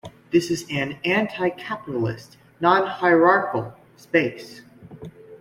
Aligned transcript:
This 0.31 0.49
is 0.49 0.65
an 0.71 0.97
anti-capitalist, 1.05 2.35
non-hierarchical 2.59 3.75
space. 3.97 4.63